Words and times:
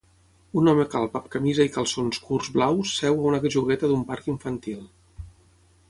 Un 0.61 0.69
home 0.71 0.85
calb 0.93 1.19
amb 1.19 1.27
camisa 1.35 1.67
i 1.69 1.71
calçons 1.75 2.21
curts 2.29 2.49
blaus 2.57 2.95
seu 3.03 3.21
a 3.21 3.29
una 3.33 3.53
jugueta 3.59 3.91
d'un 3.93 4.03
parc 4.13 4.33
infantil 4.37 4.83